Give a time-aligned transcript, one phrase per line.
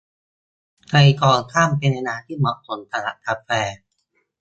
[0.93, 3.49] ในตอนค่ำเป็นเวลาที่เหมาะสำหรับกาแฟ